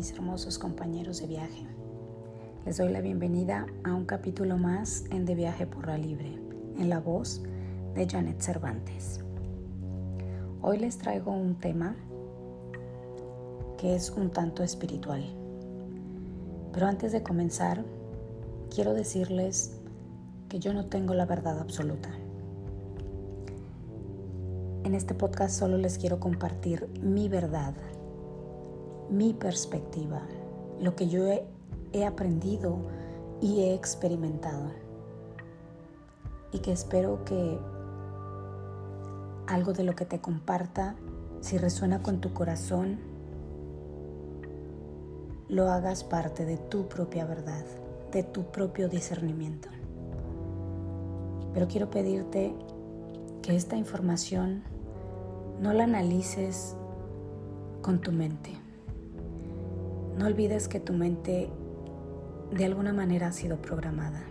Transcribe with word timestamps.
mis 0.00 0.12
hermosos 0.12 0.58
compañeros 0.58 1.20
de 1.20 1.26
viaje. 1.26 1.66
Les 2.64 2.78
doy 2.78 2.90
la 2.90 3.02
bienvenida 3.02 3.66
a 3.84 3.92
un 3.92 4.06
capítulo 4.06 4.56
más 4.56 5.04
en 5.10 5.26
De 5.26 5.34
Viaje 5.34 5.66
por 5.66 5.86
la 5.86 5.98
Libre, 5.98 6.38
en 6.78 6.88
la 6.88 7.00
voz 7.00 7.42
de 7.94 8.08
Janet 8.08 8.40
Cervantes. 8.40 9.20
Hoy 10.62 10.78
les 10.78 10.96
traigo 10.96 11.32
un 11.32 11.56
tema 11.56 11.96
que 13.76 13.94
es 13.94 14.08
un 14.08 14.30
tanto 14.30 14.62
espiritual. 14.62 15.22
Pero 16.72 16.86
antes 16.86 17.12
de 17.12 17.22
comenzar, 17.22 17.84
quiero 18.74 18.94
decirles 18.94 19.76
que 20.48 20.60
yo 20.60 20.72
no 20.72 20.86
tengo 20.86 21.12
la 21.12 21.26
verdad 21.26 21.58
absoluta. 21.58 22.08
En 24.84 24.94
este 24.94 25.12
podcast 25.12 25.58
solo 25.58 25.76
les 25.76 25.98
quiero 25.98 26.20
compartir 26.20 26.88
mi 27.02 27.28
verdad 27.28 27.74
mi 29.10 29.34
perspectiva, 29.34 30.22
lo 30.80 30.94
que 30.94 31.08
yo 31.08 31.26
he, 31.26 32.06
aprendido 32.06 32.78
y 33.40 33.62
he 33.62 33.74
experimentado. 33.74 34.70
Y 36.52 36.60
que 36.60 36.72
espero 36.72 37.24
que 37.24 37.58
algo 39.48 39.72
de 39.72 39.82
lo 39.82 39.96
que 39.96 40.04
te 40.04 40.20
comparta, 40.20 40.94
si 41.40 41.58
resuena 41.58 42.02
con 42.02 42.20
tu 42.20 42.32
corazón, 42.32 42.98
lo 45.48 45.68
hagas 45.68 46.04
parte 46.04 46.44
de 46.44 46.56
tu 46.56 46.86
propia 46.88 47.24
verdad, 47.24 47.64
de 48.12 48.22
tu 48.22 48.44
propio 48.44 48.88
discernimiento. 48.88 49.68
Pero 51.52 51.66
quiero 51.66 51.90
pedirte 51.90 52.54
que 53.42 53.56
esta 53.56 53.76
información 53.76 54.62
no 55.60 55.72
la 55.72 55.84
analices 55.84 56.76
con 57.82 58.00
tu 58.00 58.12
mente. 58.12 58.69
No 60.20 60.26
olvides 60.26 60.68
que 60.68 60.80
tu 60.80 60.92
mente 60.92 61.48
de 62.52 62.64
alguna 62.66 62.92
manera 62.92 63.28
ha 63.28 63.32
sido 63.32 63.62
programada. 63.62 64.22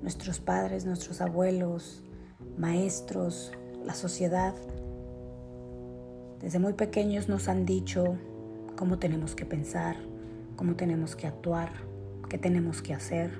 Nuestros 0.00 0.38
padres, 0.38 0.86
nuestros 0.86 1.20
abuelos, 1.20 2.04
maestros, 2.56 3.50
la 3.84 3.94
sociedad, 3.94 4.54
desde 6.40 6.60
muy 6.60 6.74
pequeños 6.74 7.28
nos 7.28 7.48
han 7.48 7.66
dicho 7.66 8.16
cómo 8.76 9.00
tenemos 9.00 9.34
que 9.34 9.44
pensar, 9.44 9.96
cómo 10.54 10.76
tenemos 10.76 11.16
que 11.16 11.26
actuar, 11.26 11.70
qué 12.28 12.38
tenemos 12.38 12.80
que 12.80 12.94
hacer, 12.94 13.32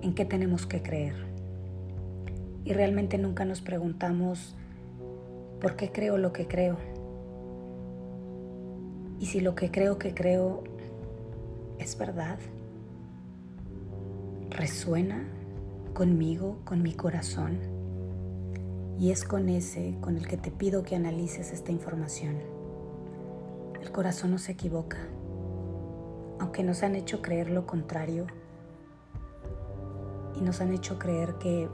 en 0.00 0.14
qué 0.14 0.24
tenemos 0.24 0.64
que 0.64 0.80
creer. 0.80 1.16
Y 2.64 2.72
realmente 2.72 3.18
nunca 3.18 3.44
nos 3.44 3.62
preguntamos 3.62 4.54
por 5.60 5.74
qué 5.74 5.90
creo 5.90 6.18
lo 6.18 6.32
que 6.32 6.46
creo 6.46 6.97
y 9.20 9.26
si 9.26 9.40
lo 9.40 9.54
que 9.54 9.70
creo 9.70 9.98
que 9.98 10.14
creo 10.14 10.64
es 11.78 11.98
verdad, 11.98 12.38
resuena 14.50 15.26
conmigo, 15.94 16.58
con 16.64 16.82
mi 16.82 16.94
corazón. 16.94 17.58
Y 18.98 19.10
es 19.10 19.24
con 19.24 19.48
ese 19.48 19.96
con 20.00 20.16
el 20.16 20.26
que 20.26 20.36
te 20.36 20.50
pido 20.50 20.82
que 20.82 20.96
analices 20.96 21.52
esta 21.52 21.72
información. 21.72 22.36
El 23.80 23.92
corazón 23.92 24.32
no 24.32 24.38
se 24.38 24.52
equivoca. 24.52 24.98
Aunque 26.40 26.62
nos 26.62 26.82
han 26.82 26.94
hecho 26.94 27.22
creer 27.22 27.50
lo 27.50 27.66
contrario 27.66 28.26
y 30.36 30.40
nos 30.40 30.60
han 30.60 30.72
hecho 30.72 30.98
creer 30.98 31.34
que 31.34 31.68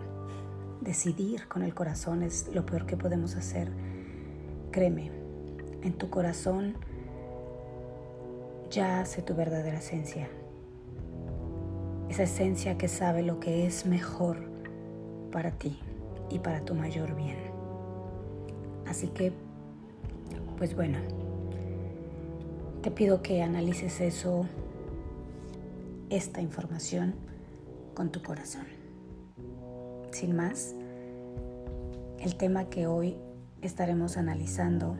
decidir 0.81 1.48
con 1.48 1.62
el 1.62 1.75
corazón 1.75 2.22
es 2.22 2.48
lo 2.55 2.65
peor 2.65 2.87
que 2.87 2.97
podemos 2.97 3.37
hacer, 3.37 3.70
créeme, 4.70 5.11
en 5.83 5.92
tu 5.95 6.09
corazón 6.09 6.77
ya 8.75 9.01
hace 9.01 9.23
tu 9.23 9.37
verdadera 9.37 9.79
esencia. 9.79 10.29
Esa 12.09 12.25
esencia 12.25 12.77
que 12.77 12.89
sabe 12.89 13.23
lo 13.23 13.39
que 13.39 13.67
es 13.67 13.87
mejor 13.87 14.37
para 15.31 15.53
ti 15.53 15.79
y 16.29 16.41
para 16.41 16.65
tu 16.65 16.75
mayor 16.75 17.15
bien. 17.15 17.37
Así 18.87 19.09
que, 19.09 19.33
pues 20.59 20.75
bueno, 20.75 20.99
te 22.83 22.91
pido 22.91 23.23
que 23.23 23.43
analices 23.43 24.01
eso, 24.01 24.45
esta 26.11 26.41
información, 26.41 27.15
con 27.95 28.11
tu 28.11 28.23
corazón. 28.23 28.67
Sin 30.11 30.35
más, 30.35 30.75
el 32.19 32.35
tema 32.35 32.65
que 32.65 32.89
hoy 32.89 33.17
estaremos 33.62 34.17
analizando 34.17 34.97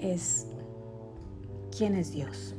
es 0.00 0.48
¿Quién 1.76 1.94
es 1.94 2.10
Dios? 2.10 2.54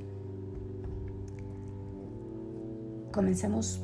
Comencemos 3.11 3.81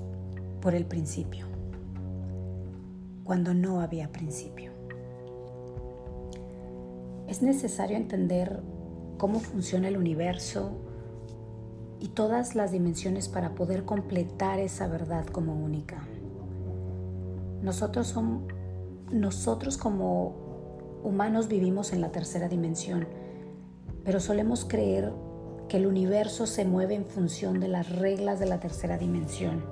por 0.62 0.76
el 0.76 0.86
principio, 0.86 1.48
cuando 3.24 3.56
no 3.56 3.82
había 3.82 4.12
principio. 4.12 4.72
Es 7.28 7.42
necesario 7.42 7.98
entender 7.98 8.62
cómo 9.18 9.40
funciona 9.40 9.88
el 9.88 9.98
universo 9.98 10.74
y 12.00 12.10
todas 12.10 12.54
las 12.54 12.72
dimensiones 12.72 13.28
para 13.28 13.56
poder 13.56 13.86
completar 13.86 14.60
esa 14.60 14.88
verdad 14.88 15.26
como 15.26 15.56
única. 15.56 16.06
Nosotros, 17.64 18.06
son, 18.06 18.46
nosotros 19.12 19.78
como 19.78 21.02
humanos 21.04 21.48
vivimos 21.48 21.92
en 21.92 22.02
la 22.02 22.12
tercera 22.12 22.48
dimensión, 22.48 23.08
pero 24.04 24.20
solemos 24.20 24.66
creer 24.66 25.12
que 25.68 25.78
el 25.78 25.88
universo 25.88 26.46
se 26.46 26.66
mueve 26.66 26.96
en 26.96 27.06
función 27.06 27.60
de 27.60 27.68
las 27.68 27.90
reglas 27.90 28.40
de 28.40 28.46
la 28.46 28.60
tercera 28.60 28.98
dimensión. 28.98 29.64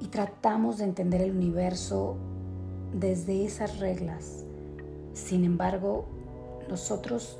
Y 0.00 0.08
tratamos 0.08 0.78
de 0.78 0.84
entender 0.84 1.20
el 1.20 1.36
universo 1.36 2.16
desde 2.92 3.44
esas 3.44 3.78
reglas. 3.78 4.44
Sin 5.12 5.44
embargo, 5.44 6.06
nosotros 6.68 7.38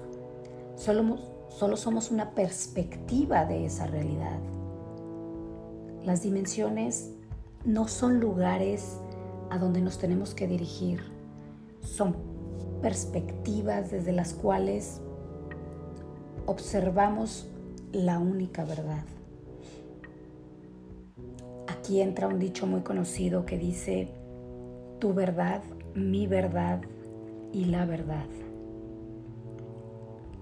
solo, 0.76 1.19
solo 1.49 1.76
somos 1.76 2.10
una 2.10 2.34
perspectiva 2.34 3.44
de 3.44 3.66
esa 3.66 3.87
realidad. 3.87 4.38
Las 6.04 6.22
dimensiones 6.22 7.12
no 7.64 7.87
son 7.88 8.19
lugares 8.19 8.99
a 9.50 9.59
donde 9.59 9.81
nos 9.81 9.99
tenemos 9.99 10.34
que 10.34 10.49
dirigir, 10.49 11.00
son 11.81 12.31
perspectivas 12.82 13.91
desde 13.91 14.12
las 14.12 14.34
cuales 14.34 15.00
observamos 16.47 17.48
la 17.93 18.19
única 18.19 18.65
verdad. 18.65 19.04
Aquí 21.69 22.00
entra 22.00 22.28
un 22.28 22.38
dicho 22.38 22.66
muy 22.66 22.81
conocido 22.81 23.47
que 23.47 23.56
dice, 23.56 24.09
tu 24.98 25.15
verdad, 25.15 25.62
mi 25.94 26.26
verdad 26.26 26.82
y 27.53 27.66
la 27.66 27.87
verdad. 27.87 28.26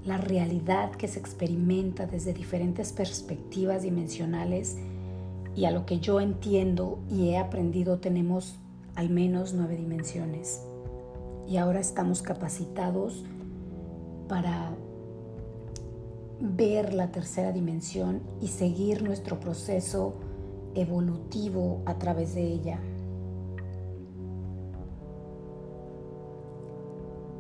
La 0.04 0.16
realidad 0.16 0.92
que 0.92 1.08
se 1.08 1.18
experimenta 1.18 2.06
desde 2.06 2.32
diferentes 2.32 2.92
perspectivas 2.92 3.82
dimensionales 3.82 4.78
y 5.54 5.66
a 5.66 5.70
lo 5.70 5.84
que 5.84 6.00
yo 6.00 6.20
entiendo 6.20 7.00
y 7.10 7.30
he 7.30 7.38
aprendido 7.38 7.98
tenemos 7.98 8.58
al 8.94 9.10
menos 9.10 9.52
nueve 9.52 9.76
dimensiones. 9.76 10.62
Y 11.50 11.56
ahora 11.56 11.80
estamos 11.80 12.22
capacitados 12.22 13.24
para 14.28 14.70
ver 16.38 16.94
la 16.94 17.10
tercera 17.10 17.50
dimensión 17.50 18.22
y 18.40 18.46
seguir 18.46 19.02
nuestro 19.02 19.40
proceso 19.40 20.14
evolutivo 20.76 21.82
a 21.86 21.98
través 21.98 22.36
de 22.36 22.44
ella. 22.44 22.78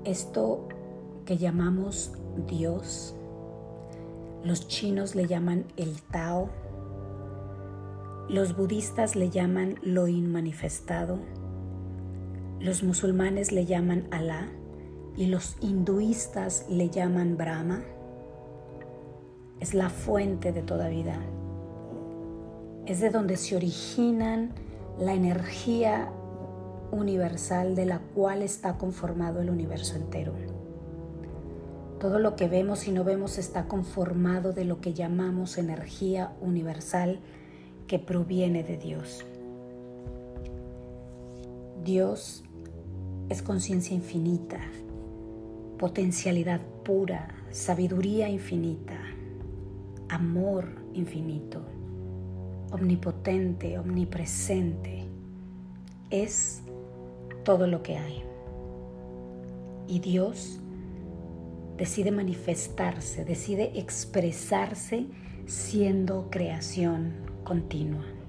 Esto 0.02 0.66
que 1.24 1.36
llamamos 1.36 2.10
Dios, 2.48 3.14
los 4.42 4.66
chinos 4.66 5.14
le 5.14 5.28
llaman 5.28 5.66
el 5.76 6.02
Tao, 6.02 6.48
los 8.28 8.56
budistas 8.56 9.14
le 9.14 9.30
llaman 9.30 9.76
lo 9.82 10.08
inmanifestado, 10.08 11.20
los 12.60 12.82
musulmanes 12.82 13.52
le 13.52 13.64
llaman 13.64 14.06
Alá 14.10 14.48
y 15.16 15.26
los 15.26 15.56
hinduistas 15.60 16.66
le 16.68 16.90
llaman 16.90 17.36
Brahma 17.38 17.82
es 19.60 19.74
la 19.74 19.88
fuente 19.88 20.52
de 20.52 20.62
toda 20.62 20.88
vida. 20.88 21.18
Es 22.86 23.00
de 23.00 23.10
donde 23.10 23.36
se 23.36 23.56
originan 23.56 24.52
la 24.98 25.14
energía 25.14 26.10
universal 26.90 27.74
de 27.74 27.86
la 27.86 28.00
cual 28.14 28.42
está 28.42 28.76
conformado 28.76 29.40
el 29.40 29.50
universo 29.50 29.96
entero. 29.96 30.32
Todo 31.98 32.18
lo 32.18 32.36
que 32.36 32.48
vemos 32.48 32.88
y 32.88 32.92
no 32.92 33.04
vemos 33.04 33.38
está 33.38 33.68
conformado 33.68 34.52
de 34.52 34.64
lo 34.64 34.80
que 34.80 34.94
llamamos 34.94 35.58
energía 35.58 36.32
universal 36.40 37.20
que 37.86 37.98
proviene 37.98 38.62
de 38.64 38.78
Dios. 38.78 39.24
Dios 41.84 42.44
es 43.30 43.42
conciencia 43.42 43.94
infinita, 43.94 44.58
potencialidad 45.78 46.60
pura, 46.84 47.28
sabiduría 47.50 48.28
infinita, 48.28 48.98
amor 50.08 50.68
infinito, 50.94 51.62
omnipotente, 52.72 53.78
omnipresente. 53.78 55.04
Es 56.10 56.62
todo 57.44 57.68
lo 57.68 57.84
que 57.84 57.96
hay. 57.96 58.24
Y 59.86 60.00
Dios 60.00 60.58
decide 61.76 62.10
manifestarse, 62.10 63.24
decide 63.24 63.78
expresarse 63.78 65.06
siendo 65.46 66.30
creación 66.30 67.14
continua. 67.44 68.19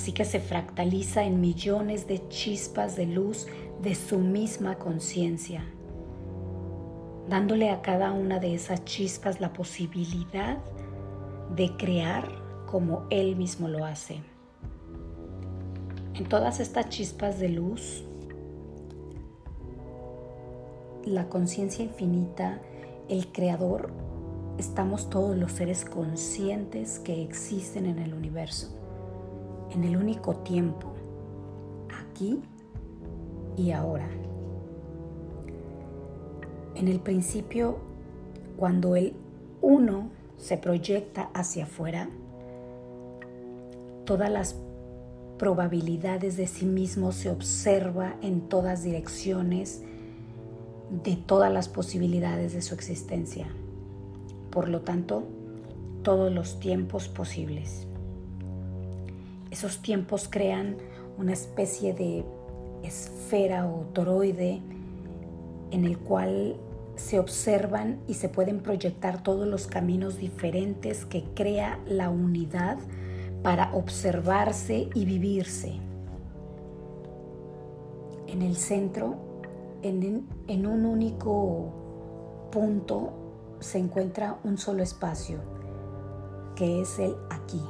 Así 0.00 0.12
que 0.12 0.24
se 0.24 0.40
fractaliza 0.40 1.24
en 1.24 1.42
millones 1.42 2.06
de 2.06 2.26
chispas 2.28 2.96
de 2.96 3.04
luz 3.04 3.46
de 3.82 3.94
su 3.94 4.18
misma 4.18 4.76
conciencia, 4.76 5.62
dándole 7.28 7.68
a 7.68 7.82
cada 7.82 8.10
una 8.12 8.38
de 8.38 8.54
esas 8.54 8.82
chispas 8.86 9.42
la 9.42 9.52
posibilidad 9.52 10.56
de 11.54 11.76
crear 11.76 12.30
como 12.64 13.02
Él 13.10 13.36
mismo 13.36 13.68
lo 13.68 13.84
hace. 13.84 14.22
En 16.14 16.24
todas 16.24 16.60
estas 16.60 16.88
chispas 16.88 17.38
de 17.38 17.50
luz, 17.50 18.02
la 21.04 21.28
conciencia 21.28 21.84
infinita, 21.84 22.58
el 23.10 23.30
creador, 23.32 23.90
estamos 24.56 25.10
todos 25.10 25.36
los 25.36 25.52
seres 25.52 25.84
conscientes 25.84 26.98
que 27.00 27.22
existen 27.22 27.84
en 27.84 27.98
el 27.98 28.14
universo, 28.14 28.79
en 29.70 29.84
el 29.84 29.96
único 29.96 30.36
tiempo, 30.36 30.92
aquí 31.88 32.40
y 33.56 33.70
ahora. 33.70 34.08
En 36.74 36.88
el 36.88 37.00
principio, 37.00 37.78
cuando 38.56 38.96
el 38.96 39.14
uno 39.60 40.10
se 40.36 40.56
proyecta 40.56 41.30
hacia 41.34 41.64
afuera, 41.64 42.08
todas 44.04 44.30
las 44.30 44.56
probabilidades 45.38 46.36
de 46.36 46.46
sí 46.46 46.66
mismo 46.66 47.12
se 47.12 47.30
observa 47.30 48.16
en 48.22 48.48
todas 48.48 48.82
direcciones 48.82 49.82
de 51.04 51.16
todas 51.16 51.52
las 51.52 51.68
posibilidades 51.68 52.52
de 52.52 52.62
su 52.62 52.74
existencia. 52.74 53.46
Por 54.50 54.68
lo 54.68 54.80
tanto, 54.80 55.24
todos 56.02 56.32
los 56.32 56.58
tiempos 56.60 57.08
posibles. 57.08 57.86
Esos 59.50 59.82
tiempos 59.82 60.28
crean 60.30 60.76
una 61.18 61.32
especie 61.32 61.92
de 61.92 62.24
esfera 62.82 63.66
o 63.66 63.86
toroide 63.92 64.62
en 65.70 65.84
el 65.84 65.98
cual 65.98 66.56
se 66.96 67.18
observan 67.18 68.00
y 68.06 68.14
se 68.14 68.28
pueden 68.28 68.60
proyectar 68.60 69.22
todos 69.22 69.48
los 69.48 69.66
caminos 69.66 70.18
diferentes 70.18 71.06
que 71.06 71.24
crea 71.34 71.78
la 71.86 72.10
unidad 72.10 72.78
para 73.42 73.72
observarse 73.74 74.90
y 74.94 75.04
vivirse. 75.04 75.72
En 78.26 78.42
el 78.42 78.56
centro, 78.56 79.16
en, 79.82 80.66
un 80.66 80.84
único 80.84 81.72
punto, 82.52 83.12
se 83.60 83.78
encuentra 83.78 84.38
un 84.44 84.58
solo 84.58 84.82
espacio, 84.82 85.38
que 86.54 86.82
es 86.82 86.98
el 86.98 87.16
aquí. 87.30 87.62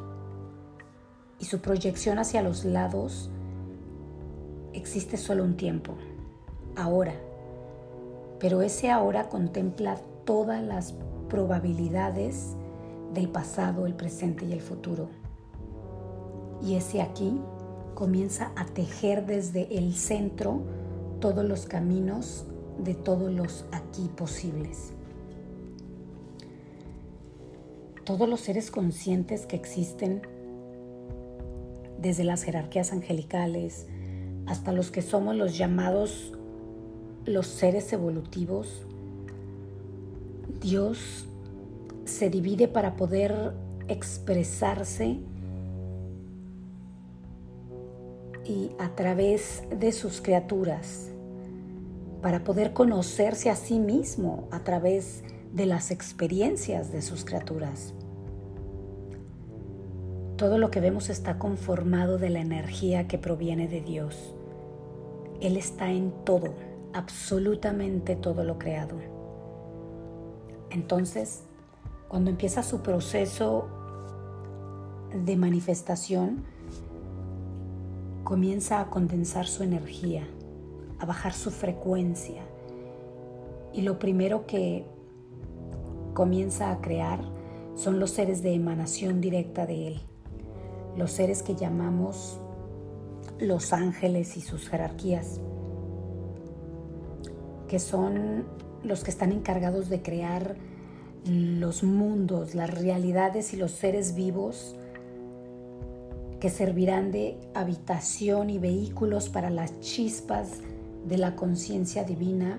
Y 1.41 1.47
su 1.47 1.61
proyección 1.61 2.19
hacia 2.19 2.43
los 2.43 2.65
lados 2.65 3.31
existe 4.73 5.17
solo 5.17 5.43
un 5.43 5.57
tiempo, 5.57 5.95
ahora. 6.77 7.15
Pero 8.39 8.63
ese 8.63 8.91
ahora 8.91 9.29
contempla 9.29 9.97
todas 10.25 10.63
las 10.63 10.95
probabilidades 11.29 12.57
del 13.15 13.29
pasado, 13.29 13.87
el 13.87 13.95
presente 13.95 14.45
y 14.45 14.53
el 14.53 14.61
futuro. 14.61 15.09
Y 16.63 16.75
ese 16.75 17.03
aquí 17.03 17.41
comienza 17.95 18.53
a 18.57 18.67
tejer 18.67 19.27
desde 19.27 19.77
el 19.77 19.95
centro 19.95 20.63
todos 21.21 21.45
los 21.45 21.67
caminos 21.67 22.47
de 22.79 22.95
todos 22.95 23.31
los 23.31 23.65
aquí 23.73 24.09
posibles. 24.17 24.93
Todos 28.05 28.29
los 28.29 28.41
seres 28.41 28.71
conscientes 28.71 29.47
que 29.47 29.57
existen, 29.57 30.23
desde 32.01 32.25
las 32.25 32.43
jerarquías 32.43 32.93
angelicales, 32.93 33.87
hasta 34.47 34.73
los 34.73 34.91
que 34.91 35.03
somos 35.03 35.37
los 35.37 35.57
llamados 35.57 36.33
los 37.27 37.47
seres 37.47 37.93
evolutivos, 37.93 38.87
Dios 40.61 41.27
se 42.05 42.31
divide 42.31 42.69
para 42.69 42.97
poder 42.97 43.53
expresarse 43.89 45.19
y 48.45 48.71
a 48.79 48.95
través 48.95 49.63
de 49.71 49.93
sus 49.93 50.21
criaturas, 50.21 51.11
para 52.23 52.43
poder 52.43 52.73
conocerse 52.73 53.51
a 53.51 53.57
sí 53.57 53.79
mismo 53.79 54.49
a 54.51 54.65
través 54.65 55.23
de 55.53 55.67
las 55.67 55.91
experiencias 55.91 56.93
de 56.93 57.03
sus 57.03 57.25
criaturas. 57.25 57.95
Todo 60.41 60.57
lo 60.57 60.71
que 60.71 60.81
vemos 60.81 61.11
está 61.11 61.39
conformado 61.39 62.17
de 62.17 62.31
la 62.31 62.41
energía 62.41 63.07
que 63.07 63.19
proviene 63.19 63.69
de 63.69 63.83
Dios. 63.83 64.35
Él 65.43 65.59
está 65.59 65.91
en 65.91 66.13
todo, 66.25 66.55
absolutamente 66.95 68.17
todo 68.17 68.43
lo 68.43 68.59
creado. 68.59 68.97
Entonces, 70.71 71.43
cuando 72.09 72.31
empieza 72.31 72.63
su 72.63 72.81
proceso 72.81 73.69
de 75.13 75.37
manifestación, 75.37 76.43
comienza 78.25 78.81
a 78.81 78.89
condensar 78.89 79.47
su 79.47 79.63
energía, 79.63 80.27
a 81.01 81.05
bajar 81.05 81.35
su 81.35 81.51
frecuencia. 81.51 82.41
Y 83.75 83.83
lo 83.83 83.99
primero 83.99 84.47
que 84.47 84.87
comienza 86.15 86.71
a 86.71 86.81
crear 86.81 87.21
son 87.75 88.01
los 88.01 88.13
seres 88.13 88.43
de 88.43 88.55
emanación 88.55 89.21
directa 89.21 89.67
de 89.67 89.89
Él 89.89 90.01
los 90.97 91.13
seres 91.13 91.43
que 91.43 91.55
llamamos 91.55 92.39
los 93.39 93.73
ángeles 93.73 94.37
y 94.37 94.41
sus 94.41 94.69
jerarquías, 94.69 95.41
que 97.69 97.79
son 97.79 98.45
los 98.83 99.05
que 99.05 99.11
están 99.11 99.33
encargados 99.33 99.89
de 99.89 100.03
crear 100.03 100.57
los 101.25 101.83
mundos, 101.83 102.55
las 102.55 102.71
realidades 102.71 103.53
y 103.53 103.57
los 103.57 103.73
seres 103.73 104.15
vivos 104.15 104.77
que 106.41 106.49
servirán 106.49 107.13
de 107.13 107.39
habitación 107.55 108.49
y 108.49 108.59
vehículos 108.59 109.29
para 109.29 109.51
las 109.51 109.79
chispas 109.81 110.61
de 111.07 111.19
la 111.19 111.37
conciencia 111.37 112.05
divina, 112.05 112.59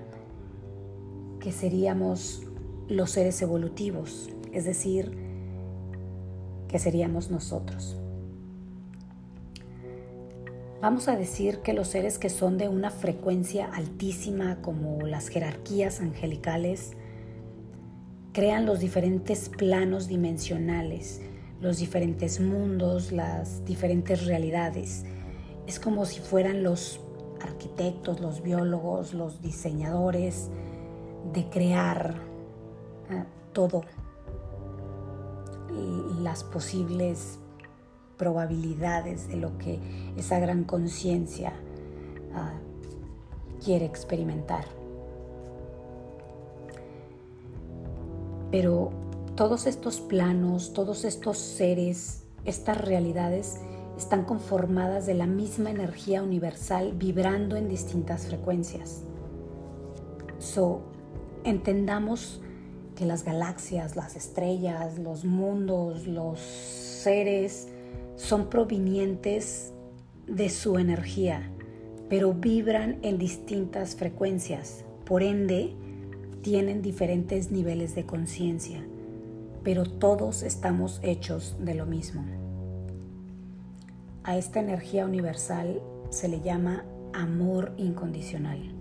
que 1.40 1.52
seríamos 1.52 2.44
los 2.88 3.10
seres 3.10 3.42
evolutivos, 3.42 4.30
es 4.54 4.66
decir, 4.66 5.18
que 6.68 6.78
seríamos 6.78 7.32
nosotros. 7.32 8.01
Vamos 10.82 11.08
a 11.08 11.16
decir 11.16 11.60
que 11.60 11.74
los 11.74 11.90
seres 11.90 12.18
que 12.18 12.30
son 12.32 12.58
de 12.58 12.68
una 12.68 12.90
frecuencia 12.90 13.70
altísima, 13.72 14.64
como 14.64 15.06
las 15.06 15.28
jerarquías 15.28 16.00
angelicales, 16.02 16.94
crean 18.34 18.66
los 18.66 18.80
diferentes 18.80 19.50
planos 19.50 20.08
dimensionales, 20.08 21.22
los 21.60 21.78
diferentes 21.78 22.40
mundos, 22.40 23.12
las 23.12 23.64
diferentes 23.64 24.26
realidades. 24.26 25.06
Es 25.68 25.80
como 25.80 26.08
si 26.08 26.20
fueran 26.20 26.64
los 26.64 27.00
arquitectos, 27.44 28.20
los 28.20 28.42
biólogos, 28.42 29.14
los 29.14 29.40
diseñadores 29.40 30.50
de 31.32 31.48
crear 31.48 32.16
eh, 33.12 33.24
todo, 33.54 33.84
las 36.24 36.44
posibles 36.44 37.38
probabilidades 38.22 39.28
de 39.30 39.38
lo 39.38 39.58
que 39.58 39.80
esa 40.16 40.38
gran 40.38 40.64
conciencia 40.64 41.54
ah, 42.36 42.54
quiere 43.66 43.86
experimentar. 43.86 44.66
Pero 48.52 48.92
todos 49.36 49.66
estos 49.66 50.02
planos, 50.02 50.74
todos 50.74 51.04
estos 51.04 51.40
seres, 51.40 52.22
estas 52.46 52.78
realidades 52.80 53.60
están 53.98 54.24
conformadas 54.24 55.08
de 55.08 55.16
la 55.16 55.26
misma 55.26 55.72
energía 55.72 56.22
universal 56.22 56.94
vibrando 56.94 57.56
en 57.56 57.70
distintas 57.70 58.28
frecuencias. 58.28 59.02
So, 60.38 60.84
entendamos 61.44 62.40
que 62.96 63.08
las 63.08 63.24
galaxias, 63.24 63.96
las 63.96 64.16
estrellas, 64.16 65.00
los 65.00 65.26
mundos, 65.26 66.06
los 66.06 66.40
seres, 66.40 67.71
son 68.22 68.52
provenientes 68.52 69.74
de 70.28 70.50
su 70.50 70.78
energía, 70.78 71.50
pero 72.08 72.36
vibran 72.36 73.00
en 73.02 73.18
distintas 73.18 73.96
frecuencias, 73.96 74.86
por 75.06 75.24
ende 75.24 75.74
tienen 76.44 76.84
diferentes 76.84 77.50
niveles 77.50 77.96
de 77.96 78.06
conciencia, 78.06 78.86
pero 79.64 79.86
todos 79.86 80.44
estamos 80.44 81.00
hechos 81.02 81.58
de 81.60 81.74
lo 81.74 81.88
mismo. 81.88 82.24
A 84.24 84.38
esta 84.38 84.60
energía 84.60 85.04
universal 85.06 85.82
se 86.12 86.28
le 86.28 86.42
llama 86.42 86.86
amor 87.14 87.74
incondicional. 87.78 88.72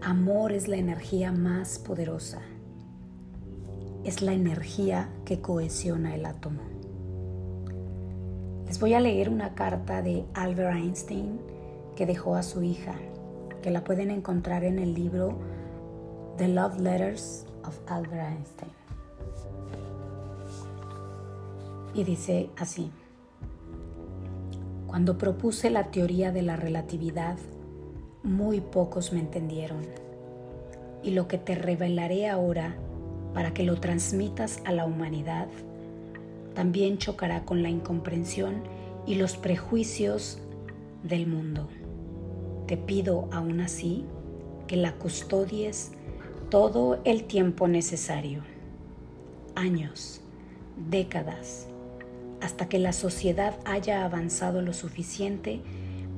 Amor 0.00 0.50
es 0.50 0.66
la 0.66 0.78
energía 0.78 1.30
más 1.30 1.78
poderosa. 1.78 2.42
Es 4.02 4.20
la 4.20 4.32
energía 4.32 5.10
que 5.24 5.40
cohesiona 5.40 6.16
el 6.16 6.26
átomo. 6.26 6.71
Les 8.72 8.80
voy 8.80 8.94
a 8.94 9.00
leer 9.00 9.28
una 9.28 9.54
carta 9.54 10.00
de 10.00 10.24
Albert 10.32 10.74
Einstein 10.74 11.38
que 11.94 12.06
dejó 12.06 12.36
a 12.36 12.42
su 12.42 12.62
hija, 12.62 12.94
que 13.60 13.70
la 13.70 13.84
pueden 13.84 14.10
encontrar 14.10 14.64
en 14.64 14.78
el 14.78 14.94
libro 14.94 15.38
The 16.38 16.48
Love 16.48 16.80
Letters 16.80 17.44
of 17.66 17.78
Albert 17.86 18.32
Einstein. 18.32 18.72
Y 21.92 22.04
dice 22.04 22.48
así, 22.56 22.90
cuando 24.86 25.18
propuse 25.18 25.68
la 25.68 25.90
teoría 25.90 26.32
de 26.32 26.40
la 26.40 26.56
relatividad, 26.56 27.36
muy 28.22 28.62
pocos 28.62 29.12
me 29.12 29.20
entendieron. 29.20 29.82
Y 31.02 31.10
lo 31.10 31.28
que 31.28 31.36
te 31.36 31.56
revelaré 31.56 32.26
ahora 32.26 32.74
para 33.34 33.52
que 33.52 33.64
lo 33.64 33.78
transmitas 33.80 34.62
a 34.64 34.72
la 34.72 34.86
humanidad, 34.86 35.48
también 36.54 36.98
chocará 36.98 37.44
con 37.44 37.62
la 37.62 37.70
incomprensión 37.70 38.62
y 39.06 39.16
los 39.16 39.36
prejuicios 39.36 40.38
del 41.02 41.26
mundo. 41.26 41.68
Te 42.66 42.76
pido 42.76 43.28
aún 43.32 43.60
así 43.60 44.04
que 44.66 44.76
la 44.76 44.92
custodies 44.92 45.92
todo 46.50 47.00
el 47.04 47.24
tiempo 47.24 47.66
necesario, 47.68 48.42
años, 49.54 50.20
décadas, 50.90 51.68
hasta 52.40 52.68
que 52.68 52.78
la 52.78 52.92
sociedad 52.92 53.58
haya 53.64 54.04
avanzado 54.04 54.62
lo 54.62 54.72
suficiente 54.72 55.60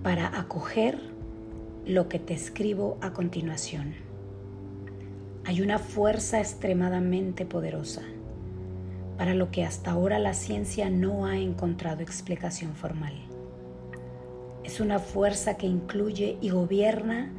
para 0.02 0.38
acoger 0.38 0.98
lo 1.86 2.08
que 2.08 2.18
te 2.18 2.34
escribo 2.34 2.98
a 3.00 3.12
continuación. 3.12 3.94
Hay 5.44 5.60
una 5.60 5.78
fuerza 5.78 6.40
extremadamente 6.40 7.44
poderosa 7.44 8.02
para 9.16 9.34
lo 9.34 9.50
que 9.50 9.64
hasta 9.64 9.92
ahora 9.92 10.18
la 10.18 10.34
ciencia 10.34 10.90
no 10.90 11.26
ha 11.26 11.38
encontrado 11.38 12.02
explicación 12.02 12.74
formal. 12.74 13.14
Es 14.64 14.80
una 14.80 14.98
fuerza 14.98 15.56
que 15.56 15.66
incluye 15.66 16.38
y 16.40 16.50
gobierna 16.50 17.30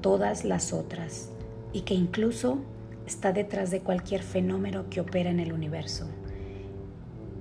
todas 0.00 0.44
las 0.44 0.72
otras 0.72 1.30
y 1.72 1.82
que 1.82 1.94
incluso 1.94 2.58
está 3.06 3.32
detrás 3.32 3.70
de 3.70 3.80
cualquier 3.80 4.22
fenómeno 4.22 4.88
que 4.90 5.00
opera 5.00 5.30
en 5.30 5.40
el 5.40 5.52
universo 5.52 6.08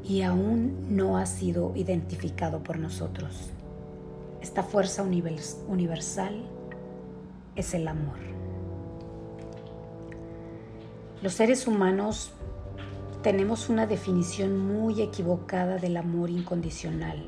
y 0.03 0.23
aún 0.23 0.95
no 0.95 1.17
ha 1.17 1.25
sido 1.25 1.73
identificado 1.75 2.63
por 2.63 2.77
nosotros. 2.77 3.51
Esta 4.41 4.63
fuerza 4.63 5.03
universal 5.03 6.43
es 7.55 7.73
el 7.73 7.88
amor. 7.88 8.17
Los 11.21 11.33
seres 11.33 11.67
humanos 11.67 12.31
tenemos 13.21 13.69
una 13.69 13.85
definición 13.85 14.57
muy 14.57 15.01
equivocada 15.01 15.77
del 15.77 15.97
amor 15.97 16.29
incondicional 16.29 17.25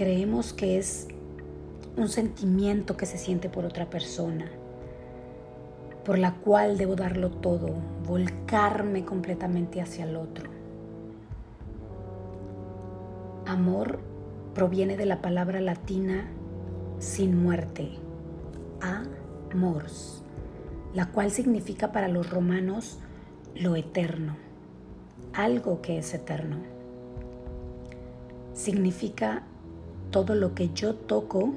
creemos 0.00 0.54
que 0.54 0.78
es 0.78 1.08
un 1.98 2.08
sentimiento 2.08 2.96
que 2.96 3.04
se 3.04 3.18
siente 3.18 3.50
por 3.50 3.66
otra 3.66 3.90
persona, 3.90 4.46
por 6.06 6.18
la 6.18 6.36
cual 6.36 6.78
debo 6.78 6.96
darlo 6.96 7.30
todo, 7.30 7.74
volcarme 8.08 9.04
completamente 9.04 9.82
hacia 9.82 10.06
el 10.06 10.16
otro. 10.16 10.48
Amor 13.44 14.00
proviene 14.54 14.96
de 14.96 15.04
la 15.04 15.20
palabra 15.20 15.60
latina 15.60 16.26
sin 16.98 17.42
muerte, 17.42 17.90
amors, 18.80 20.22
la 20.94 21.10
cual 21.10 21.30
significa 21.30 21.92
para 21.92 22.08
los 22.08 22.30
romanos 22.30 23.00
lo 23.54 23.76
eterno, 23.76 24.36
algo 25.32 25.82
que 25.82 25.98
es 25.98 26.14
eterno. 26.14 26.56
Significa 28.54 29.42
todo 30.10 30.34
lo 30.34 30.54
que 30.54 30.70
yo 30.74 30.94
toco, 30.94 31.54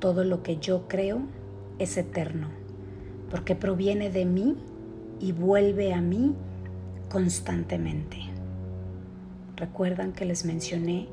todo 0.00 0.24
lo 0.24 0.42
que 0.42 0.56
yo 0.58 0.88
creo 0.88 1.20
es 1.78 1.96
eterno, 1.96 2.48
porque 3.30 3.54
proviene 3.54 4.10
de 4.10 4.24
mí 4.24 4.56
y 5.20 5.32
vuelve 5.32 5.92
a 5.92 6.00
mí 6.00 6.34
constantemente. 7.08 8.18
Recuerdan 9.56 10.12
que 10.12 10.24
les 10.24 10.44
mencioné 10.44 11.08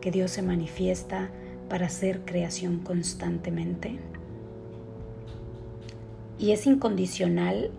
que 0.00 0.10
Dios 0.10 0.30
se 0.30 0.42
manifiesta 0.42 1.30
para 1.68 1.86
hacer 1.86 2.24
creación 2.24 2.78
constantemente. 2.78 3.98
Y 6.38 6.52
es 6.52 6.66
incondicional 6.66 7.70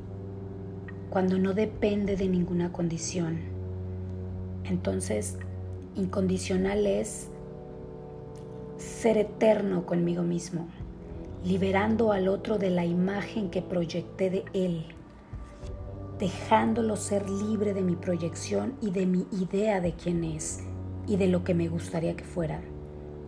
cuando 1.12 1.38
no 1.38 1.54
depende 1.54 2.16
de 2.16 2.30
ninguna 2.30 2.72
condición. 2.72 3.40
Entonces, 4.64 5.38
incondicional 5.96 6.88
es 6.88 7.28
ser 8.78 9.18
eterno 9.18 9.86
conmigo 9.86 10.24
mismo, 10.24 10.68
liberando 11.44 12.14
al 12.14 12.30
otro 12.30 12.58
de 12.58 12.70
la 12.70 12.86
imagen 12.86 13.50
que 13.50 13.62
proyecté 13.62 14.30
de 14.30 14.46
él, 14.54 14.86
dejándolo 16.18 16.96
ser 16.96 17.30
libre 17.30 17.74
de 17.74 17.82
mi 17.82 17.98
proyección 17.98 18.76
y 18.82 18.92
de 18.92 19.06
mi 19.06 19.28
idea 19.34 19.82
de 19.82 19.92
quién 19.92 20.24
es 20.24 20.64
y 21.08 21.18
de 21.18 21.28
lo 21.28 21.44
que 21.44 21.54
me 21.54 21.68
gustaría 21.68 22.16
que 22.16 22.24
fuera, 22.24 22.62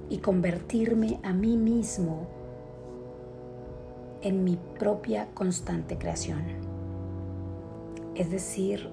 y 0.09 0.19
convertirme 0.19 1.19
a 1.21 1.33
mí 1.33 1.57
mismo 1.57 2.29
en 4.21 4.45
mi 4.45 4.57
propia 4.79 5.27
constante 5.33 5.97
creación. 5.97 6.62
Es 8.15 8.31
decir, 8.31 8.89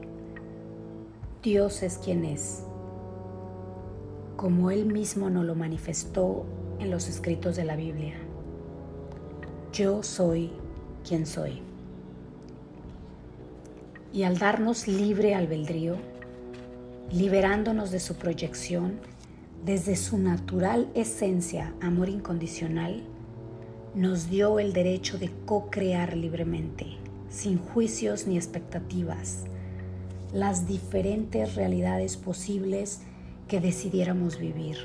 Dios 1.42 1.82
es 1.82 1.98
quien 1.98 2.24
es 2.24 2.64
como 4.40 4.70
Él 4.70 4.86
mismo 4.86 5.28
nos 5.28 5.44
lo 5.44 5.54
manifestó 5.54 6.46
en 6.78 6.90
los 6.90 7.08
escritos 7.10 7.56
de 7.56 7.64
la 7.64 7.76
Biblia. 7.76 8.14
Yo 9.70 10.02
soy 10.02 10.50
quien 11.06 11.26
soy. 11.26 11.60
Y 14.14 14.22
al 14.22 14.38
darnos 14.38 14.88
libre 14.88 15.34
albedrío, 15.34 15.96
liberándonos 17.12 17.90
de 17.90 18.00
su 18.00 18.14
proyección, 18.14 18.98
desde 19.62 19.94
su 19.94 20.16
natural 20.16 20.88
esencia, 20.94 21.74
amor 21.82 22.08
incondicional, 22.08 23.02
nos 23.94 24.30
dio 24.30 24.58
el 24.58 24.72
derecho 24.72 25.18
de 25.18 25.30
co-crear 25.44 26.16
libremente, 26.16 26.86
sin 27.30 27.58
juicios 27.58 28.26
ni 28.26 28.36
expectativas, 28.36 29.44
las 30.32 30.66
diferentes 30.66 31.54
realidades 31.54 32.16
posibles 32.16 33.00
que 33.48 33.60
decidiéramos 33.60 34.38
vivir, 34.38 34.76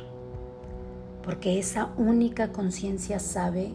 porque 1.23 1.59
esa 1.59 1.91
única 1.97 2.51
conciencia 2.51 3.19
sabe 3.19 3.73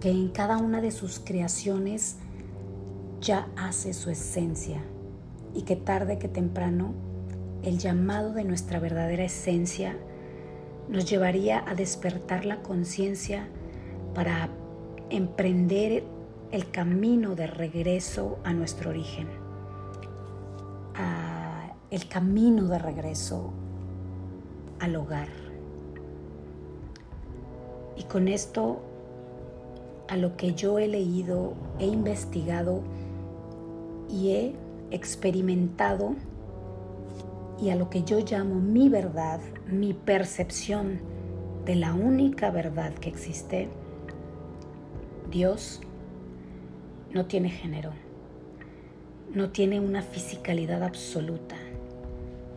que 0.00 0.10
en 0.10 0.28
cada 0.28 0.58
una 0.58 0.80
de 0.80 0.90
sus 0.90 1.18
creaciones 1.18 2.16
ya 3.20 3.48
hace 3.56 3.94
su 3.94 4.10
esencia 4.10 4.82
y 5.54 5.62
que 5.62 5.76
tarde 5.76 6.18
que 6.18 6.28
temprano 6.28 6.92
el 7.62 7.78
llamado 7.78 8.34
de 8.34 8.44
nuestra 8.44 8.78
verdadera 8.78 9.24
esencia 9.24 9.96
nos 10.88 11.08
llevaría 11.08 11.64
a 11.66 11.74
despertar 11.74 12.44
la 12.44 12.60
conciencia 12.62 13.48
para 14.14 14.50
emprender 15.08 16.04
el 16.54 16.70
camino 16.70 17.34
de 17.34 17.48
regreso 17.48 18.38
a 18.44 18.52
nuestro 18.52 18.90
origen, 18.90 19.26
el 21.90 22.06
camino 22.06 22.68
de 22.68 22.78
regreso 22.78 23.50
al 24.78 24.94
hogar. 24.94 25.26
Y 27.96 28.04
con 28.04 28.28
esto, 28.28 28.82
a 30.08 30.16
lo 30.16 30.36
que 30.36 30.54
yo 30.54 30.78
he 30.78 30.86
leído, 30.86 31.54
he 31.80 31.86
investigado 31.86 32.82
y 34.08 34.30
he 34.30 34.54
experimentado, 34.92 36.14
y 37.60 37.70
a 37.70 37.74
lo 37.74 37.90
que 37.90 38.04
yo 38.04 38.20
llamo 38.20 38.60
mi 38.60 38.88
verdad, 38.88 39.40
mi 39.66 39.92
percepción 39.92 41.00
de 41.64 41.74
la 41.74 41.94
única 41.94 42.52
verdad 42.52 42.94
que 42.94 43.08
existe, 43.08 43.68
Dios 45.32 45.80
no 47.14 47.26
tiene 47.26 47.48
género, 47.48 47.92
no 49.32 49.50
tiene 49.50 49.78
una 49.78 50.02
fisicalidad 50.02 50.82
absoluta, 50.82 51.54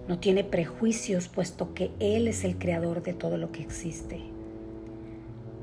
no 0.07 0.19
tiene 0.19 0.43
prejuicios 0.43 1.27
puesto 1.27 1.73
que 1.75 1.91
Él 1.99 2.27
es 2.27 2.43
el 2.43 2.57
creador 2.57 3.03
de 3.03 3.13
todo 3.13 3.37
lo 3.37 3.51
que 3.51 3.61
existe. 3.61 4.19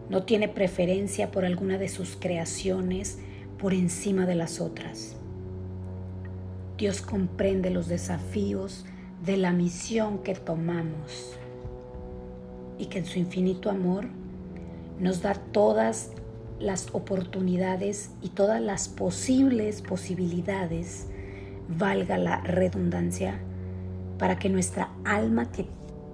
no 0.09 0.23
tiene 0.25 0.49
preferencia 0.49 1.31
por 1.31 1.45
alguna 1.45 1.79
de 1.79 1.89
sus 1.89 2.17
creaciones 2.17 3.19
por 3.59 3.73
encima 3.73 4.27
de 4.27 4.35
las 4.35 4.61
otras. 4.61 5.17
Dios 6.77 7.01
comprende 7.01 7.71
los 7.71 7.89
desafíos 7.89 8.85
de 9.25 9.39
la 9.39 9.53
misión 9.53 10.19
que 10.19 10.35
tomamos 10.35 11.37
y 12.79 12.87
que 12.87 12.99
en 12.99 13.07
su 13.07 13.19
infinito 13.19 13.71
amor 13.71 14.07
nos 15.01 15.23
da 15.23 15.35
todas 15.35 16.11
las 16.59 16.89
oportunidades 16.93 18.11
y 18.23 18.31
todas 18.31 18.61
las 18.61 18.89
posibles 18.89 19.83
posibilidades, 19.83 21.07
valga 21.69 22.19
la 22.19 22.41
redundancia, 22.43 23.41
para 24.19 24.39
que 24.39 24.49
nuestra 24.49 24.91
alma 25.05 25.51
que 25.51 25.67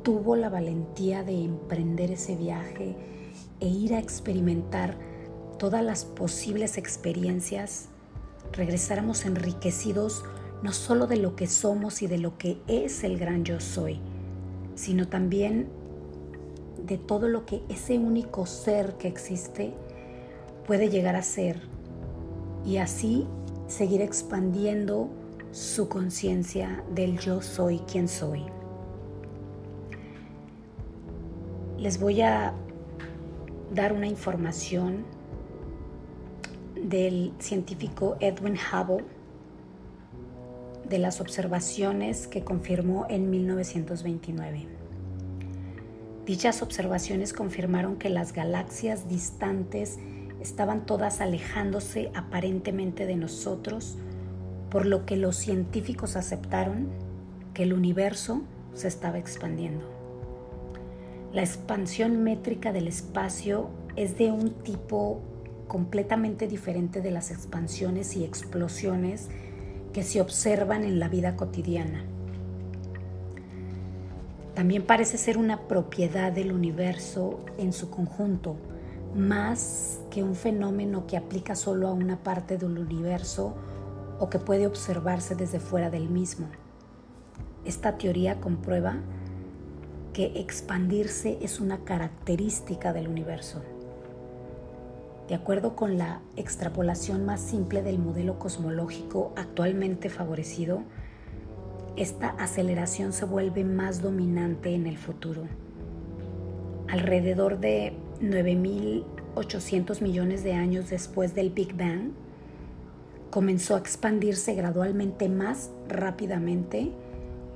tuvo 0.03 0.37
la 0.37 0.49
valentía 0.49 1.23
de 1.23 1.45
emprender 1.45 2.11
ese 2.11 2.37
viaje 2.37 2.97
e 3.61 3.69
ir 3.69 3.95
a 3.95 3.99
experimentar 3.99 4.97
todas 5.59 5.85
las 5.85 6.05
posibles 6.05 6.79
experiencias, 6.79 7.89
regresáramos 8.53 9.27
enriquecidos 9.27 10.25
no 10.63 10.73
solo 10.73 11.07
de 11.07 11.17
lo 11.17 11.37
que 11.37 11.47
somos 11.47 12.03
y 12.03 12.07
de 12.07 12.19
lo 12.19 12.39
que 12.39 12.59
es 12.67 13.05
el 13.05 13.19
gran 13.19 13.45
yo 13.45 13.61
soy, 13.61 14.01
sino 14.75 15.09
también 15.09 15.69
de 16.87 16.99
todo 16.99 17.29
lo 17.29 17.45
que 17.47 17.63
ese 17.69 17.99
único 17.99 18.47
ser 18.47 18.95
que 18.95 19.09
existe 19.09 19.75
puede 20.67 20.89
llegar 20.89 21.17
a 21.17 21.23
ser 21.23 21.61
y 22.65 22.77
así 22.79 23.27
seguir 23.67 24.03
expandiendo 24.03 25.09
su 25.53 25.89
conciencia 25.89 26.85
del 26.95 27.19
yo 27.19 27.43
soy 27.43 27.79
quien 27.81 28.09
soy. 28.09 28.45
Les 31.79 31.99
voy 31.99 32.21
a 32.21 32.53
dar 33.75 33.93
una 33.93 34.07
información 34.07 35.05
del 36.77 37.33
científico 37.39 38.17
Edwin 38.21 38.57
Hubble 38.57 39.05
de 40.89 40.99
las 40.99 41.21
observaciones 41.21 42.27
que 42.27 42.43
confirmó 42.43 43.07
en 43.09 43.31
1929. 43.31 44.67
Dichas 46.27 46.63
observaciones 46.63 47.33
confirmaron 47.33 47.97
que 47.97 48.11
las 48.11 48.33
galaxias 48.33 49.09
distantes 49.09 49.99
estaban 50.41 50.87
todas 50.87 51.21
alejándose 51.21 52.11
aparentemente 52.15 53.07
de 53.07 53.17
nosotros, 53.17 53.99
por 54.71 54.87
lo 54.87 55.05
que 55.05 55.17
los 55.17 55.37
científicos 55.37 56.17
aceptaron 56.17 56.89
que 57.55 57.65
el 57.65 57.73
universo 57.73 58.43
se 58.75 58.89
estaba 58.89 59.19
expandiendo. 59.19 59.85
La 61.33 61.43
expansión 61.43 62.23
métrica 62.23 62.73
del 62.73 62.89
espacio 62.89 63.71
es 63.97 64.17
de 64.19 64.33
un 64.33 64.51
tipo 64.63 65.21
completamente 65.69 66.49
diferente 66.49 67.01
de 67.01 67.13
las 67.13 67.31
expansiones 67.31 68.17
y 68.17 68.25
explosiones 68.25 69.29
que 69.93 70.03
se 70.03 70.21
observan 70.21 70.85
en 70.85 70.99
la 70.99 71.09
vida 71.09 71.37
cotidiana. 71.37 72.05
También 74.55 74.83
parece 74.83 75.17
ser 75.17 75.39
una 75.39 75.69
propiedad 75.69 76.33
del 76.33 76.53
universo 76.53 77.45
en 77.57 77.73
su 77.73 77.91
conjunto, 77.91 78.57
más 79.15 80.01
que 80.11 80.23
un 80.23 80.35
fenómeno 80.35 81.07
que 81.07 81.17
aplica 81.17 81.55
solo 81.55 81.89
a 81.89 81.93
una 81.93 82.23
parte 82.23 82.57
del 82.57 82.79
universo 82.79 83.55
o 84.19 84.29
que 84.31 84.39
puede 84.39 84.67
observarse 84.67 85.35
desde 85.35 85.61
fuera 85.61 85.91
del 85.91 86.09
mismo. 86.09 86.47
Esta 87.65 87.99
teoría 87.99 88.41
comprueba 88.41 88.97
que 90.13 90.41
expandirse 90.41 91.39
es 91.41 91.61
una 91.61 91.85
característica 91.85 92.93
del 92.93 93.09
universo. 93.09 93.63
De 95.29 95.35
acuerdo 95.35 95.77
con 95.77 95.97
la 95.97 96.21
extrapolación 96.37 97.25
más 97.25 97.41
simple 97.41 97.83
del 97.83 97.99
modelo 97.99 98.39
cosmológico 98.39 99.33
actualmente 99.37 100.11
favorecido, 100.11 100.83
esta 101.97 102.31
aceleración 102.31 103.13
se 103.13 103.25
vuelve 103.25 103.65
más 103.65 104.03
dominante 104.03 104.75
en 104.75 104.87
el 104.87 104.99
futuro. 104.99 105.43
Alrededor 106.89 107.61
de 107.61 107.93
9.800 108.21 110.03
millones 110.03 110.45
de 110.45 110.53
años 110.53 110.91
después 110.91 111.35
del 111.35 111.51
Big 111.51 111.75
Bang, 111.75 112.13
comenzó 113.31 113.77
a 113.77 113.79
expandirse 113.79 114.55
gradualmente 114.55 115.29
más 115.29 115.71
rápidamente 115.89 116.93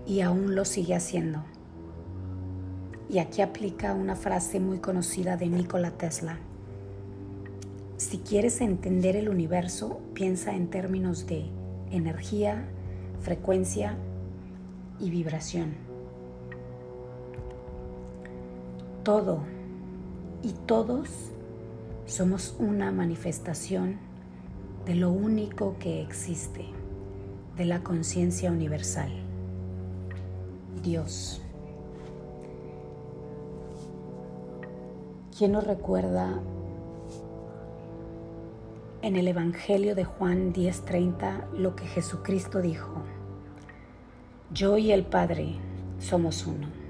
y 0.06 0.20
aún 0.20 0.54
lo 0.54 0.64
sigue 0.64 0.94
haciendo. 0.94 1.44
Y 3.10 3.18
aquí 3.18 3.42
aplica 3.42 3.92
una 3.94 4.16
frase 4.16 4.60
muy 4.60 4.78
conocida 4.78 5.36
de 5.36 5.48
Nikola 5.48 5.90
Tesla. 5.90 6.38
Si 7.96 8.18
quieres 8.18 8.60
entender 8.60 9.16
el 9.16 9.28
universo, 9.28 10.00
piensa 10.14 10.54
en 10.54 10.68
términos 10.68 11.26
de 11.26 11.44
energía, 11.90 12.64
frecuencia 13.20 13.96
y 14.98 15.10
vibración. 15.10 15.74
Todo 19.02 19.53
y 20.44 20.52
todos 20.66 21.08
somos 22.06 22.54
una 22.58 22.92
manifestación 22.92 23.98
de 24.84 24.94
lo 24.94 25.10
único 25.10 25.76
que 25.78 26.02
existe, 26.02 26.66
de 27.56 27.64
la 27.64 27.82
conciencia 27.82 28.52
universal, 28.52 29.10
Dios. 30.82 31.40
¿Quién 35.36 35.52
nos 35.52 35.64
recuerda 35.64 36.40
en 39.00 39.16
el 39.16 39.28
Evangelio 39.28 39.94
de 39.94 40.04
Juan 40.04 40.52
10:30 40.52 41.46
lo 41.52 41.76
que 41.76 41.86
Jesucristo 41.86 42.62
dijo. 42.62 43.02
Yo 44.50 44.78
y 44.78 44.92
el 44.92 45.04
Padre 45.04 45.56
somos 45.98 46.46
uno. 46.46 46.83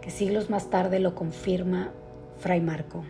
Que 0.00 0.10
siglos 0.10 0.50
más 0.50 0.70
tarde 0.70 0.98
lo 0.98 1.14
confirma 1.14 1.92
Fray 2.38 2.60
Marco. 2.60 3.04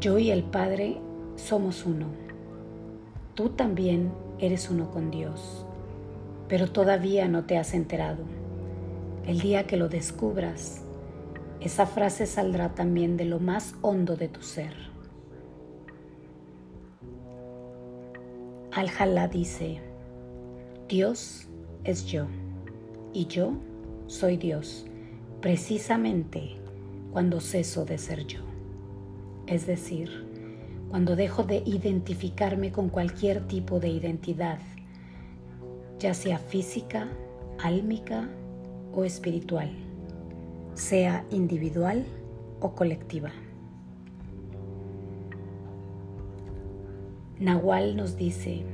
Yo 0.00 0.18
y 0.18 0.30
el 0.30 0.44
Padre 0.44 1.00
somos 1.36 1.84
uno. 1.84 2.06
Tú 3.34 3.50
también 3.50 4.12
eres 4.38 4.70
uno 4.70 4.90
con 4.90 5.10
Dios, 5.10 5.66
pero 6.48 6.70
todavía 6.70 7.28
no 7.28 7.44
te 7.44 7.58
has 7.58 7.74
enterado. 7.74 8.24
El 9.26 9.40
día 9.40 9.66
que 9.66 9.76
lo 9.76 9.88
descubras, 9.88 10.82
esa 11.60 11.86
frase 11.86 12.26
saldrá 12.26 12.74
también 12.74 13.16
de 13.16 13.24
lo 13.24 13.40
más 13.40 13.74
hondo 13.82 14.16
de 14.16 14.28
tu 14.28 14.42
ser. 14.42 14.74
Al-Jalá 18.70 19.26
dice, 19.26 19.80
Dios 20.86 21.48
es 21.84 22.04
yo 22.06 22.26
y 23.12 23.26
yo 23.26 23.54
soy 24.06 24.36
Dios, 24.36 24.86
precisamente 25.46 26.56
cuando 27.12 27.40
ceso 27.40 27.84
de 27.84 27.98
ser 27.98 28.26
yo. 28.26 28.40
Es 29.46 29.64
decir, 29.64 30.26
cuando 30.90 31.14
dejo 31.14 31.44
de 31.44 31.62
identificarme 31.64 32.72
con 32.72 32.88
cualquier 32.88 33.46
tipo 33.46 33.78
de 33.78 33.86
identidad, 33.86 34.58
ya 36.00 36.14
sea 36.14 36.40
física, 36.40 37.06
álmica 37.62 38.28
o 38.92 39.04
espiritual 39.04 39.70
sea 40.74 41.24
individual 41.30 42.04
o 42.58 42.74
colectiva. 42.74 43.30
Nahual 47.38 47.94
nos 47.94 48.16
dice, 48.16 48.64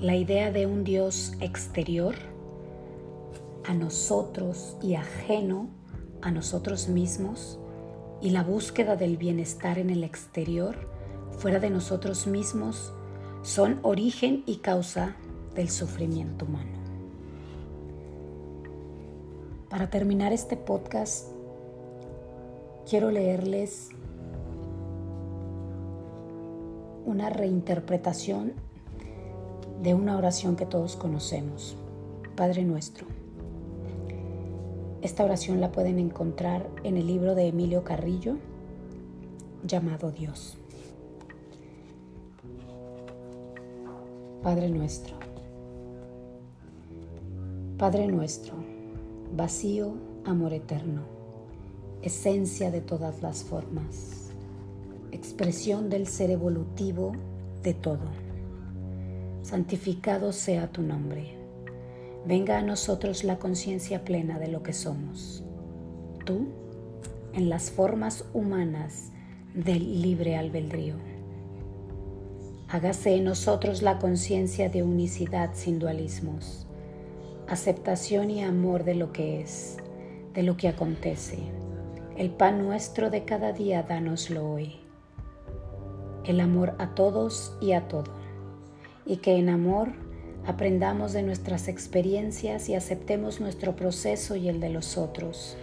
la 0.00 0.16
idea 0.16 0.50
de 0.50 0.66
un 0.66 0.82
Dios 0.82 1.34
exterior 1.40 2.14
a 3.66 3.74
nosotros 3.74 4.78
y 4.82 4.94
ajeno 4.94 5.75
a 6.26 6.32
nosotros 6.32 6.88
mismos 6.88 7.56
y 8.20 8.30
la 8.30 8.42
búsqueda 8.42 8.96
del 8.96 9.16
bienestar 9.16 9.78
en 9.78 9.90
el 9.90 10.02
exterior, 10.02 10.74
fuera 11.38 11.60
de 11.60 11.70
nosotros 11.70 12.26
mismos, 12.26 12.92
son 13.42 13.78
origen 13.82 14.42
y 14.44 14.56
causa 14.56 15.14
del 15.54 15.70
sufrimiento 15.70 16.44
humano. 16.44 16.72
Para 19.70 19.88
terminar 19.88 20.32
este 20.32 20.56
podcast, 20.56 21.28
quiero 22.90 23.12
leerles 23.12 23.90
una 27.04 27.30
reinterpretación 27.30 28.54
de 29.80 29.94
una 29.94 30.16
oración 30.16 30.56
que 30.56 30.66
todos 30.66 30.96
conocemos, 30.96 31.76
Padre 32.34 32.64
nuestro. 32.64 33.15
Esta 35.06 35.22
oración 35.22 35.60
la 35.60 35.70
pueden 35.70 36.00
encontrar 36.00 36.68
en 36.82 36.96
el 36.96 37.06
libro 37.06 37.36
de 37.36 37.46
Emilio 37.46 37.84
Carrillo 37.84 38.38
llamado 39.64 40.10
Dios. 40.10 40.58
Padre 44.42 44.68
nuestro, 44.68 45.14
Padre 47.78 48.08
nuestro, 48.08 48.54
vacío, 49.32 49.94
amor 50.24 50.52
eterno 50.52 51.02
esencia 52.02 52.72
de 52.72 52.80
todas 52.80 53.22
las 53.22 53.44
formas, 53.44 54.32
expresión 55.12 55.88
del 55.88 56.08
ser 56.08 56.32
evolutivo 56.32 57.12
de 57.62 57.74
todo. 57.74 58.10
Santificado 59.42 60.32
sea 60.32 60.66
tu 60.72 60.82
nombre. 60.82 61.35
Venga 62.26 62.58
a 62.58 62.62
nosotros 62.62 63.22
la 63.22 63.38
conciencia 63.38 64.04
plena 64.04 64.40
de 64.40 64.48
lo 64.48 64.64
que 64.64 64.72
somos. 64.72 65.44
Tú, 66.24 66.48
en 67.32 67.48
las 67.48 67.70
formas 67.70 68.24
humanas 68.34 69.12
del 69.54 70.02
libre 70.02 70.36
albedrío. 70.36 70.96
Hágase 72.68 73.14
en 73.14 73.22
nosotros 73.22 73.80
la 73.80 74.00
conciencia 74.00 74.68
de 74.68 74.82
unicidad 74.82 75.50
sin 75.54 75.78
dualismos, 75.78 76.66
aceptación 77.46 78.28
y 78.32 78.42
amor 78.42 78.82
de 78.82 78.96
lo 78.96 79.12
que 79.12 79.40
es, 79.40 79.76
de 80.34 80.42
lo 80.42 80.56
que 80.56 80.66
acontece. 80.66 81.38
El 82.16 82.30
pan 82.30 82.58
nuestro 82.58 83.08
de 83.08 83.24
cada 83.24 83.52
día 83.52 83.84
dánoslo 83.84 84.50
hoy. 84.50 84.80
El 86.24 86.40
amor 86.40 86.74
a 86.78 86.92
todos 86.96 87.56
y 87.60 87.70
a 87.70 87.86
todo. 87.86 88.12
Y 89.04 89.18
que 89.18 89.36
en 89.36 89.48
amor 89.48 90.05
aprendamos 90.46 91.12
de 91.12 91.22
nuestras 91.22 91.68
experiencias 91.68 92.68
y 92.68 92.74
aceptemos 92.74 93.40
nuestro 93.40 93.74
proceso 93.74 94.36
y 94.36 94.48
el 94.48 94.60
de 94.60 94.70
los 94.70 94.96
otros. 94.96 95.56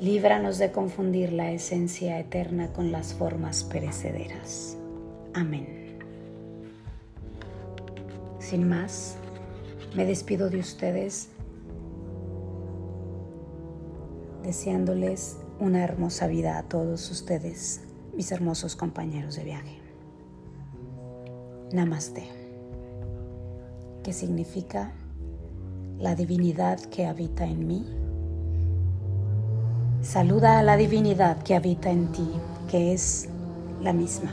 Líbranos 0.00 0.58
de 0.58 0.72
confundir 0.72 1.32
la 1.32 1.50
esencia 1.52 2.18
eterna 2.18 2.72
con 2.72 2.92
las 2.92 3.14
formas 3.14 3.64
perecederas. 3.64 4.76
Amén. 5.32 5.98
Sin 8.38 8.68
más, 8.68 9.16
me 9.96 10.04
despido 10.04 10.50
de 10.50 10.58
ustedes 10.58 11.28
deseándoles 14.42 15.38
una 15.58 15.82
hermosa 15.82 16.26
vida 16.26 16.58
a 16.58 16.64
todos 16.64 17.10
ustedes, 17.10 17.80
mis 18.14 18.30
hermosos 18.30 18.76
compañeros 18.76 19.36
de 19.36 19.44
viaje. 19.44 19.78
Namaste, 21.72 22.43
que 24.04 24.12
significa 24.12 24.92
la 25.98 26.14
divinidad 26.14 26.78
que 26.78 27.06
habita 27.06 27.44
en 27.44 27.66
mí. 27.66 27.84
Saluda 30.02 30.60
a 30.60 30.62
la 30.62 30.76
divinidad 30.76 31.42
que 31.42 31.56
habita 31.56 31.90
en 31.90 32.12
ti, 32.12 32.28
que 32.70 32.92
es 32.92 33.28
la 33.82 33.92
misma. 33.92 34.30